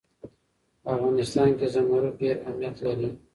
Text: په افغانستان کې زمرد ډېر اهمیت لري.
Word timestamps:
په 0.81 0.87
افغانستان 0.95 1.49
کې 1.57 1.67
زمرد 1.73 2.13
ډېر 2.21 2.35
اهمیت 2.47 2.75
لري. 2.85 3.09